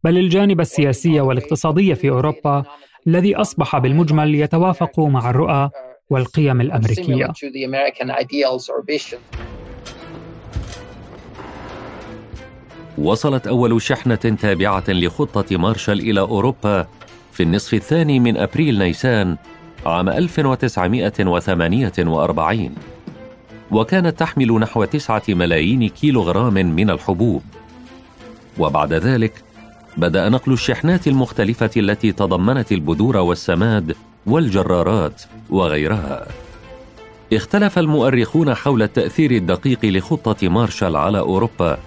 بل 0.04 0.18
الجانب 0.18 0.62
السياسي 0.62 1.22
والاقتصادي 1.22 1.96
في 1.96 2.10
أوروبا 2.10 2.64
الذي 3.08 3.36
أصبح 3.36 3.78
بالمجمل 3.78 4.36
يتوافق 4.36 5.00
مع 5.00 5.30
الرؤى 5.30 5.70
والقيم 6.10 6.62
الأمريكية. 6.62 7.26
وصلت 12.98 13.48
أول 13.48 13.82
شحنة 13.82 14.16
تابعة 14.16 14.84
لخطة 14.88 15.58
مارشال 15.58 16.00
إلى 16.00 16.20
أوروبا 16.20 16.88
في 17.32 17.44
النصف 17.44 17.74
الثاني 17.74 18.20
من 18.20 18.38
أبريل 18.38 18.80
نيسان 18.80 19.38
عام 19.88 20.10
1948 20.10 22.76
وكانت 23.72 24.20
تحمل 24.20 24.54
نحو 24.54 24.84
تسعة 24.84 25.24
ملايين 25.30 25.90
كيلوغرام 25.90 26.54
من 26.54 26.90
الحبوب. 26.90 27.42
وبعد 28.58 28.94
ذلك 28.94 29.44
بدأ 29.98 30.30
نقل 30.30 30.54
الشحنات 30.54 31.08
المختلفة 31.08 31.70
التي 31.78 32.12
تضمنت 32.12 32.72
البذور 32.72 33.18
والسماد 33.18 33.96
والجرارات 34.26 35.22
وغيرها. 35.50 36.28
اختلف 37.34 37.80
المؤرخون 37.80 38.54
حول 38.54 38.84
التأثير 38.84 39.32
الدقيق 39.32 39.86
لخطة 39.86 40.50
مارشال 40.50 40.96
على 40.96 41.20
أوروبا 41.20 41.78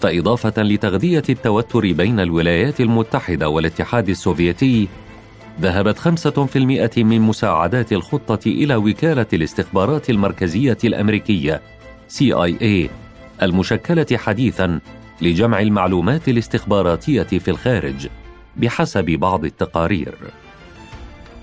فإضافة 0.00 0.62
لتغذية 0.62 1.22
التوتر 1.28 1.92
بين 1.92 2.20
الولايات 2.20 2.80
المتحدة 2.80 3.48
والاتحاد 3.48 4.08
السوفيتي 4.08 4.88
ذهبت 5.60 5.98
خمسة 5.98 6.46
في 6.46 6.58
المئة 6.58 7.04
من 7.04 7.20
مساعدات 7.20 7.92
الخطة 7.92 8.48
إلى 8.48 8.76
وكالة 8.76 9.26
الاستخبارات 9.32 10.10
المركزية 10.10 10.78
الأمريكية 10.84 11.60
CIA 12.18 12.90
المشكلة 13.42 14.06
حديثا 14.14 14.80
لجمع 15.22 15.60
المعلومات 15.60 16.28
الاستخباراتية 16.28 17.22
في 17.22 17.50
الخارج 17.50 18.08
بحسب 18.56 19.04
بعض 19.04 19.44
التقارير. 19.44 20.14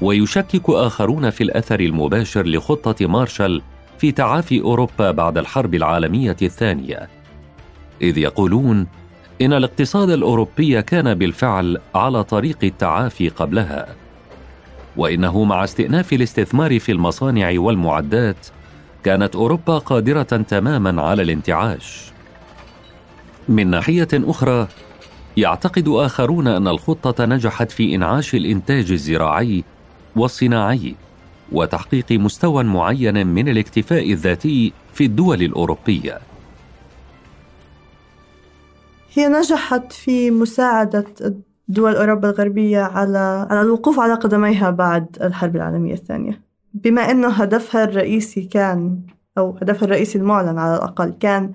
ويشكك 0.01 0.69
آخرون 0.69 1.29
في 1.29 1.43
الأثر 1.43 1.79
المباشر 1.79 2.47
لخطة 2.47 3.07
مارشال 3.07 3.61
في 3.97 4.11
تعافي 4.11 4.61
أوروبا 4.61 5.11
بعد 5.11 5.37
الحرب 5.37 5.75
العالمية 5.75 6.37
الثانية. 6.41 7.09
إذ 8.01 8.17
يقولون 8.17 8.87
إن 9.41 9.53
الاقتصاد 9.53 10.09
الأوروبي 10.09 10.81
كان 10.81 11.13
بالفعل 11.13 11.77
على 11.95 12.23
طريق 12.23 12.57
التعافي 12.63 13.29
قبلها 13.29 13.87
وإنه 14.97 15.43
مع 15.43 15.63
استئناف 15.63 16.13
الاستثمار 16.13 16.79
في 16.79 16.91
المصانع 16.91 17.53
والمعدات 17.55 18.47
كانت 19.03 19.35
أوروبا 19.35 19.77
قادرة 19.77 20.23
تماما 20.23 21.01
على 21.01 21.21
الانتعاش. 21.21 22.11
من 23.49 23.67
ناحية 23.67 24.07
أخرى 24.13 24.67
يعتقد 25.37 25.87
آخرون 25.87 26.47
أن 26.47 26.67
الخطة 26.67 27.25
نجحت 27.25 27.71
في 27.71 27.95
إنعاش 27.95 28.35
الإنتاج 28.35 28.91
الزراعي 28.91 29.63
والصناعي 30.15 30.95
وتحقيق 31.51 32.11
مستوى 32.11 32.63
معين 32.63 33.27
من 33.27 33.49
الاكتفاء 33.49 34.11
الذاتي 34.11 34.73
في 34.93 35.03
الدول 35.05 35.43
الأوروبية. 35.43 36.19
هي 39.13 39.27
نجحت 39.27 39.93
في 39.93 40.31
مساعدة 40.31 41.05
دول 41.67 41.95
أوروبا 41.95 42.29
الغربية 42.29 42.81
على 42.81 43.47
على 43.49 43.61
الوقوف 43.61 43.99
على 43.99 44.13
قدميها 44.13 44.69
بعد 44.69 45.17
الحرب 45.21 45.55
العالمية 45.55 45.93
الثانية. 45.93 46.41
بما 46.73 47.01
أنه 47.01 47.27
هدفها 47.27 47.83
الرئيسي 47.83 48.41
كان 48.41 48.99
أو 49.37 49.57
هدفها 49.61 49.85
الرئيسي 49.85 50.17
المعلن 50.17 50.57
على 50.57 50.75
الأقل 50.75 51.09
كان 51.19 51.51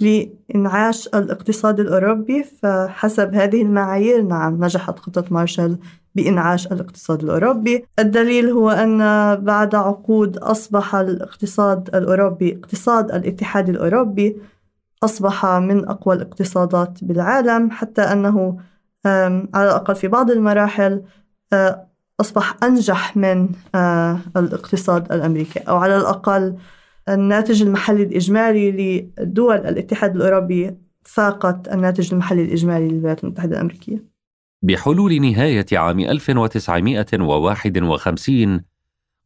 لإنعاش 0.00 1.08
الاقتصاد 1.08 1.80
الأوروبي 1.80 2.42
فحسب 2.42 3.34
هذه 3.34 3.62
المعايير 3.62 4.22
نعم 4.22 4.64
نجحت 4.64 4.98
خطة 4.98 5.24
مارشال 5.30 5.78
بإنعاش 6.14 6.66
الاقتصاد 6.66 7.22
الأوروبي. 7.22 7.84
الدليل 7.98 8.50
هو 8.50 8.70
أن 8.70 8.98
بعد 9.44 9.74
عقود 9.74 10.36
أصبح 10.36 10.94
الاقتصاد 10.94 11.94
الأوروبي 11.94 12.58
اقتصاد 12.62 13.10
الاتحاد 13.10 13.68
الأوروبي 13.68 14.36
أصبح 15.04 15.46
من 15.46 15.88
أقوى 15.88 16.14
الاقتصادات 16.14 17.04
بالعالم 17.04 17.70
حتى 17.70 18.02
أنه 18.02 18.58
على 19.54 19.64
الأقل 19.64 19.94
في 19.94 20.08
بعض 20.08 20.30
المراحل 20.30 21.02
أصبح 22.20 22.56
أنجح 22.62 23.16
من 23.16 23.48
الاقتصاد 24.36 25.12
الأمريكي. 25.12 25.58
أو 25.58 25.76
على 25.76 25.96
الأقل 25.96 26.56
الناتج 27.08 27.62
المحلي 27.62 28.02
الإجمالي 28.02 28.70
لدول 29.18 29.56
الاتحاد 29.56 30.16
الأوروبي 30.16 30.76
فاقت 31.02 31.68
الناتج 31.68 32.12
المحلي 32.12 32.42
الإجمالي 32.42 32.88
للولايات 32.88 33.24
المتحدة 33.24 33.56
الأمريكية. 33.56 34.04
بحلول 34.62 35.20
نهاية 35.20 35.66
عام 35.72 36.00
1951 36.00 38.60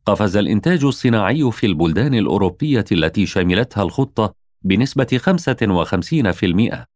قفز 0.06 0.36
الإنتاج 0.36 0.84
الصناعي 0.84 1.50
في 1.52 1.66
البلدان 1.66 2.14
الأوروبية 2.14 2.84
التي 2.92 3.26
شملتها 3.26 3.82
الخطة 3.82 4.39
بنسبة 4.62 5.18
55% 5.18 6.86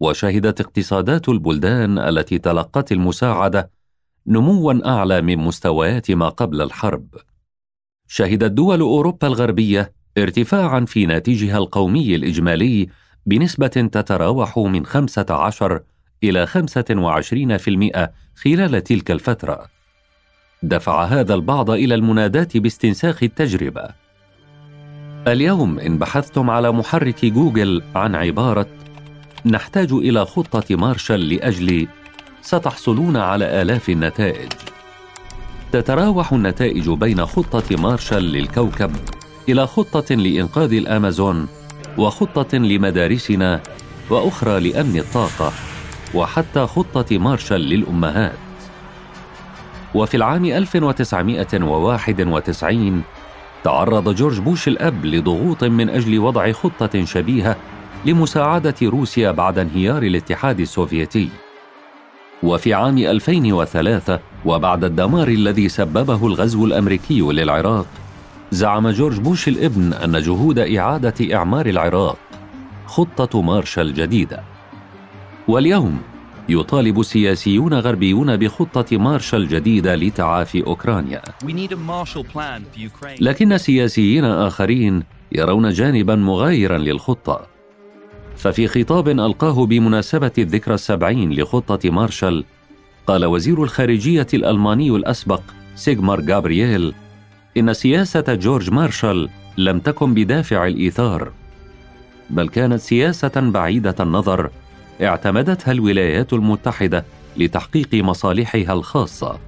وشهدت 0.00 0.60
اقتصادات 0.60 1.28
البلدان 1.28 1.98
التي 1.98 2.38
تلقت 2.38 2.92
المساعدة 2.92 3.70
نموا 4.26 4.88
أعلى 4.88 5.22
من 5.22 5.38
مستويات 5.38 6.10
ما 6.10 6.28
قبل 6.28 6.62
الحرب. 6.62 7.06
شهدت 8.08 8.50
دول 8.50 8.80
أوروبا 8.80 9.26
الغربية 9.26 9.92
ارتفاعا 10.18 10.84
في 10.84 11.06
ناتجها 11.06 11.58
القومي 11.58 12.14
الإجمالي 12.14 12.88
بنسبة 13.26 13.66
تتراوح 13.66 14.58
من 14.58 14.86
15 14.86 15.82
إلى 16.24 16.46
25% 16.46 18.10
خلال 18.34 18.84
تلك 18.84 19.10
الفترة. 19.10 19.66
دفع 20.62 21.04
هذا 21.04 21.34
البعض 21.34 21.70
إلى 21.70 21.94
المناداة 21.94 22.48
باستنساخ 22.54 23.22
التجربة 23.22 23.99
اليوم 25.28 25.78
إن 25.78 25.98
بحثتم 25.98 26.50
على 26.50 26.72
محرك 26.72 27.24
جوجل 27.24 27.82
عن 27.94 28.14
عبارة 28.14 28.66
نحتاج 29.46 29.92
إلى 29.92 30.26
خطة 30.26 30.76
مارشال 30.76 31.28
لأجل 31.28 31.88
ستحصلون 32.42 33.16
على 33.16 33.62
آلاف 33.62 33.90
النتائج. 33.90 34.52
تتراوح 35.72 36.32
النتائج 36.32 36.90
بين 36.90 37.26
خطة 37.26 37.76
مارشال 37.76 38.22
للكوكب 38.22 38.90
إلى 39.48 39.66
خطة 39.66 40.14
لإنقاذ 40.14 40.72
الأمازون 40.72 41.48
وخطة 41.98 42.58
لمدارسنا 42.58 43.60
وأخرى 44.10 44.70
لأمن 44.70 44.98
الطاقة 44.98 45.52
وحتى 46.14 46.66
خطة 46.66 47.18
مارشال 47.18 47.60
للأمهات. 47.60 48.38
وفي 49.94 50.16
العام 50.16 50.44
1991 50.44 53.02
تعرض 53.64 54.14
جورج 54.14 54.40
بوش 54.40 54.68
الأب 54.68 55.06
لضغوط 55.06 55.64
من 55.64 55.88
أجل 55.88 56.18
وضع 56.18 56.52
خطة 56.52 57.04
شبيهة 57.04 57.56
لمساعدة 58.04 58.74
روسيا 58.82 59.30
بعد 59.30 59.58
انهيار 59.58 60.02
الاتحاد 60.02 60.60
السوفيتي. 60.60 61.28
وفي 62.42 62.74
عام 62.74 62.98
2003 62.98 64.20
وبعد 64.44 64.84
الدمار 64.84 65.28
الذي 65.28 65.68
سببه 65.68 66.26
الغزو 66.26 66.66
الأمريكي 66.66 67.20
للعراق، 67.20 67.86
زعم 68.50 68.88
جورج 68.88 69.18
بوش 69.20 69.48
الابن 69.48 69.92
أن 69.92 70.22
جهود 70.22 70.58
إعادة 70.58 71.34
إعمار 71.34 71.66
العراق 71.66 72.18
خطة 72.86 73.42
مارشال 73.42 73.94
جديدة. 73.94 74.42
واليوم 75.48 76.00
يطالب 76.50 77.02
سياسيون 77.02 77.74
غربيون 77.74 78.36
بخطة 78.36 78.96
مارشال 78.98 79.48
جديدة 79.48 79.94
لتعافي 79.94 80.66
أوكرانيا. 80.66 81.22
لكن 83.20 83.58
سياسيين 83.58 84.24
آخرين 84.24 85.02
يرون 85.32 85.70
جانبا 85.70 86.16
مغايرا 86.16 86.78
للخطة. 86.78 87.46
ففي 88.36 88.68
خطاب 88.68 89.08
ألقاه 89.08 89.66
بمناسبة 89.66 90.32
الذكرى 90.38 90.74
السبعين 90.74 91.32
لخطة 91.32 91.90
مارشال 91.90 92.44
قال 93.06 93.24
وزير 93.24 93.62
الخارجية 93.62 94.26
الألماني 94.34 94.90
الأسبق 94.90 95.40
سيغمار 95.74 96.20
جابرييل 96.20 96.94
إن 97.56 97.72
سياسة 97.72 98.34
جورج 98.34 98.70
مارشال 98.70 99.28
لم 99.58 99.78
تكن 99.78 100.14
بدافع 100.14 100.66
الإيثار 100.66 101.32
بل 102.30 102.48
كانت 102.48 102.80
سياسة 102.80 103.32
بعيدة 103.36 103.94
النظر 104.00 104.50
اعتمدتها 105.02 105.72
الولايات 105.72 106.32
المتحدة 106.32 107.04
لتحقيق 107.36 107.94
مصالحها 107.94 108.72
الخاصة. 108.72 109.38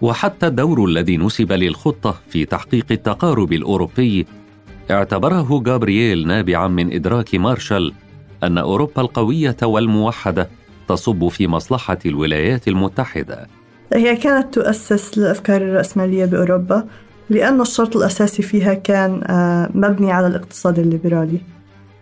وحتى 0.00 0.46
الدور 0.46 0.84
الذي 0.84 1.16
نسب 1.16 1.52
للخطة 1.52 2.14
في 2.28 2.44
تحقيق 2.44 2.86
التقارب 2.90 3.52
الأوروبي 3.52 4.26
اعتبره 4.90 5.62
جابرييل 5.64 6.26
نابعا 6.26 6.68
من 6.68 6.92
إدراك 6.92 7.34
مارشال 7.34 7.92
أن 8.42 8.58
أوروبا 8.58 9.02
القوية 9.02 9.56
والموحدة 9.62 10.48
تصب 10.88 11.28
في 11.28 11.48
مصلحة 11.48 11.98
الولايات 12.06 12.68
المتحدة. 12.68 13.46
هي 13.94 14.16
كانت 14.16 14.54
تؤسس 14.54 15.18
الأفكار 15.18 15.62
الرأسمالية 15.62 16.24
بأوروبا 16.24 16.86
لأن 17.30 17.60
الشرط 17.60 17.96
الأساسي 17.96 18.42
فيها 18.42 18.74
كان 18.74 19.22
آه، 19.24 19.70
مبني 19.74 20.12
على 20.12 20.26
الاقتصاد 20.26 20.78
الليبرالي 20.78 21.38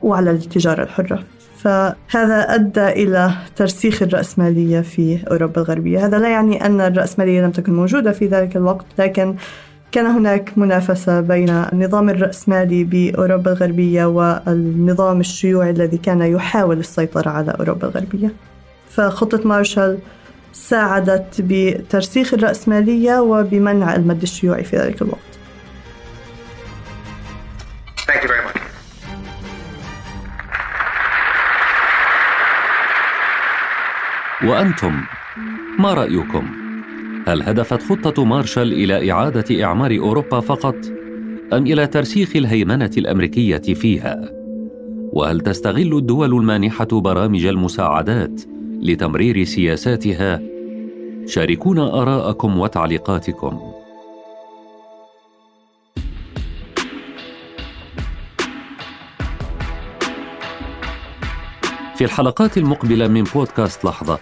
وعلى 0.02 0.30
التجارة 0.30 0.82
الحرة. 0.82 1.24
فهذا 1.64 2.54
أدى 2.54 2.88
إلى 2.88 3.30
ترسيخ 3.56 4.02
الرأسمالية 4.02 4.80
في 4.80 5.24
أوروبا 5.30 5.60
الغربية 5.60 6.06
هذا 6.06 6.18
لا 6.18 6.28
يعني 6.28 6.66
أن 6.66 6.80
الرأسمالية 6.80 7.40
لم 7.40 7.50
تكن 7.50 7.74
موجودة 7.74 8.12
في 8.12 8.26
ذلك 8.26 8.56
الوقت 8.56 8.86
لكن 8.98 9.36
كان 9.92 10.06
هناك 10.06 10.58
منافسة 10.58 11.20
بين 11.20 11.48
النظام 11.48 12.10
الرأسمالي 12.10 12.84
بأوروبا 12.84 13.52
الغربية 13.52 14.04
والنظام 14.04 15.20
الشيوعي 15.20 15.70
الذي 15.70 15.98
كان 15.98 16.22
يحاول 16.22 16.78
السيطرة 16.78 17.30
على 17.30 17.50
أوروبا 17.50 17.88
الغربية 17.88 18.32
فخطة 18.90 19.48
مارشال 19.48 19.98
ساعدت 20.52 21.34
بترسيخ 21.38 22.34
الرأسمالية 22.34 23.20
وبمنع 23.20 23.94
المد 23.94 24.22
الشيوعي 24.22 24.64
في 24.64 24.76
ذلك 24.76 25.02
الوقت. 25.02 25.18
Thank 28.06 28.22
you 28.22 28.28
very 28.28 28.44
much. 28.44 28.63
وأنتم 34.42 35.00
ما 35.78 35.94
رأيكم؟ 35.94 36.46
هل 37.26 37.42
هدفت 37.42 37.82
خطة 37.82 38.24
مارشال 38.24 38.72
إلى 38.72 39.12
إعادة 39.12 39.64
إعمار 39.64 39.98
أوروبا 39.98 40.40
فقط؟ 40.40 40.76
أم 41.52 41.66
إلى 41.66 41.86
ترسيخ 41.86 42.36
الهيمنة 42.36 42.90
الأمريكية 42.98 43.74
فيها؟ 43.74 44.30
وهل 45.12 45.40
تستغل 45.40 45.96
الدول 45.96 46.34
المانحة 46.34 46.86
برامج 46.92 47.46
المساعدات 47.46 48.40
لتمرير 48.82 49.44
سياساتها 49.44 50.40
شاركونا 51.26 52.02
آراءكم 52.02 52.58
وتعليقاتكم 52.58 53.73
في 62.04 62.10
الحلقات 62.10 62.58
المقبلة 62.58 63.08
من 63.08 63.22
بودكاست 63.22 63.84
لحظة. 63.84 64.18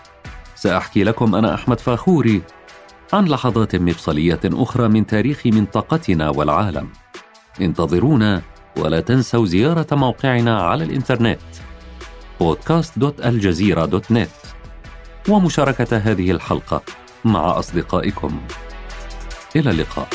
سأحكي 0.55 1.05
لكم 1.05 1.35
أنا 1.35 1.55
أحمد 1.55 1.81
فاخوري 1.81 2.43
عن 3.13 3.25
لحظات 3.25 3.77
مفصلية 3.77 4.41
أخرى 4.45 4.89
من 4.89 5.07
تاريخ 5.07 5.47
منطقتنا 5.47 6.31
والعالم. 6.31 6.89
انتظرونا 7.61 8.43
ولا 8.77 9.01
تنسوا 9.01 9.47
زيارة 9.47 9.87
موقعنا 9.93 10.63
على 10.63 10.85
الإنترنت 10.85 11.41
podcast.aljazeera.net 12.43 14.49
ومشاركة 15.29 15.97
هذه 15.97 16.31
الحلقة 16.31 16.83
مع 17.25 17.59
أصدقائكم. 17.59 18.41
إلى 19.57 19.71
اللقاء. 19.71 20.09